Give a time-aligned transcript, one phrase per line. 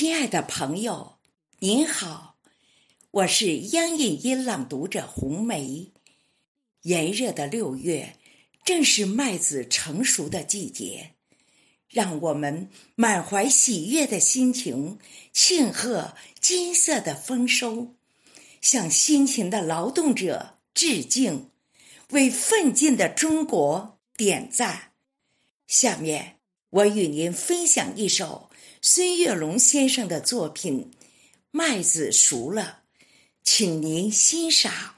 [0.00, 1.18] 亲爱的朋友，
[1.58, 2.36] 您好，
[3.10, 5.90] 我是央影音朗读者红梅。
[6.82, 8.14] 炎热的六月，
[8.64, 11.14] 正是麦子成熟的季节，
[11.88, 15.00] 让我们满怀喜悦的心情
[15.32, 17.96] 庆贺金色的丰收，
[18.60, 21.50] 向辛勤的劳动者致敬，
[22.10, 24.92] 为奋进的中国点赞。
[25.66, 26.37] 下面，
[26.70, 28.50] 我与您分享一首。
[28.82, 30.90] 孙月龙先生的作品
[31.50, 32.80] 《麦子熟了》，
[33.42, 34.96] 请您欣赏。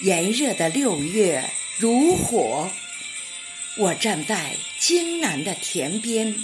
[0.00, 2.70] 炎热的六月如火，
[3.78, 6.34] 我站在艰难的田边，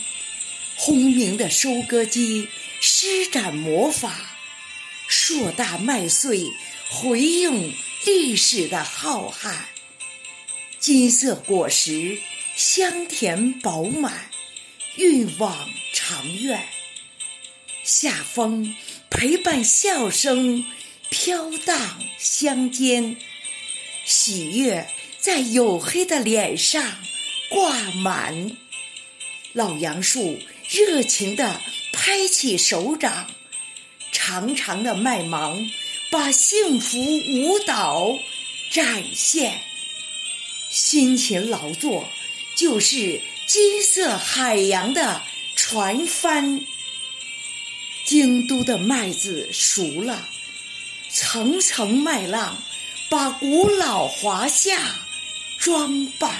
[0.76, 2.48] 轰鸣的收割机
[2.80, 4.36] 施展魔法，
[5.06, 6.50] 硕大麦穗
[6.90, 7.74] 回应
[8.04, 9.54] 历史的浩瀚。
[10.78, 12.18] 金色果实
[12.54, 14.30] 香甜饱满，
[14.96, 16.66] 欲望长远。
[17.82, 18.74] 夏风
[19.10, 20.64] 陪伴笑声
[21.10, 23.16] 飘荡乡间，
[24.04, 26.98] 喜悦在黝黑的脸上
[27.48, 28.56] 挂满。
[29.52, 31.60] 老杨树热情地
[31.92, 33.30] 拍起手掌，
[34.12, 35.70] 长长的麦芒
[36.14, 38.20] 把幸福舞蹈
[38.70, 39.60] 展现。
[40.70, 42.08] 辛勤劳作，
[42.54, 45.22] 就是金色海洋的
[45.56, 46.64] 船帆。
[48.04, 50.28] 京都的麦子熟了，
[51.10, 52.62] 层层麦浪
[53.08, 54.94] 把古老华夏
[55.58, 56.30] 装扮。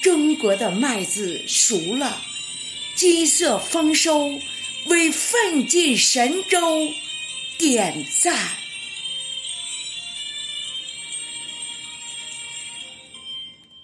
[0.00, 2.22] 中国的麦子熟了，
[2.94, 4.40] 金色丰收
[4.84, 6.94] 为奋进神州
[7.58, 8.58] 点赞。